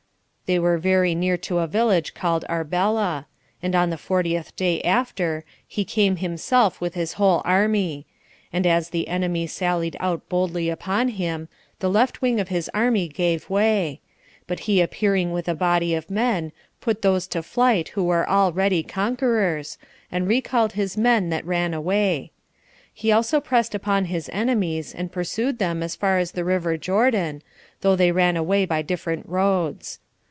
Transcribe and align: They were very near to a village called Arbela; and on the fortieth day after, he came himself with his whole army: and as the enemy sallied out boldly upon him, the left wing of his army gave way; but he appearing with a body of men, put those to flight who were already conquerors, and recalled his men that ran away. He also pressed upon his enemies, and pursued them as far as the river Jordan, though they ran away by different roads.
They 0.47 0.59
were 0.59 0.77
very 0.77 1.15
near 1.15 1.37
to 1.47 1.59
a 1.59 1.65
village 1.67 2.13
called 2.13 2.43
Arbela; 2.49 3.25
and 3.63 3.73
on 3.73 3.89
the 3.89 3.97
fortieth 3.97 4.53
day 4.57 4.81
after, 4.81 5.45
he 5.65 5.85
came 5.85 6.17
himself 6.17 6.81
with 6.81 6.93
his 6.93 7.13
whole 7.13 7.41
army: 7.45 8.05
and 8.51 8.67
as 8.67 8.89
the 8.89 9.07
enemy 9.07 9.47
sallied 9.47 9.95
out 10.01 10.27
boldly 10.27 10.67
upon 10.67 11.07
him, 11.07 11.47
the 11.79 11.89
left 11.89 12.21
wing 12.21 12.37
of 12.41 12.49
his 12.49 12.69
army 12.73 13.07
gave 13.07 13.49
way; 13.49 14.01
but 14.45 14.59
he 14.67 14.81
appearing 14.81 15.31
with 15.31 15.47
a 15.47 15.55
body 15.55 15.95
of 15.95 16.09
men, 16.11 16.51
put 16.81 17.01
those 17.01 17.27
to 17.27 17.41
flight 17.41 17.87
who 17.87 18.03
were 18.03 18.29
already 18.29 18.83
conquerors, 18.83 19.77
and 20.11 20.27
recalled 20.27 20.73
his 20.73 20.97
men 20.97 21.29
that 21.29 21.45
ran 21.45 21.73
away. 21.73 22.33
He 22.93 23.09
also 23.09 23.39
pressed 23.39 23.73
upon 23.73 24.03
his 24.03 24.29
enemies, 24.33 24.93
and 24.93 25.13
pursued 25.13 25.59
them 25.59 25.81
as 25.81 25.95
far 25.95 26.17
as 26.17 26.33
the 26.33 26.43
river 26.43 26.75
Jordan, 26.75 27.41
though 27.79 27.95
they 27.95 28.11
ran 28.11 28.35
away 28.35 28.65
by 28.65 28.81
different 28.81 29.25
roads. 29.29 29.99